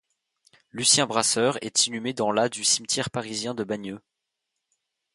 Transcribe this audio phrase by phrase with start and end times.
[0.71, 4.01] Lucien Brasseur est inhumé dans la du cimetière parisien de Bagneux.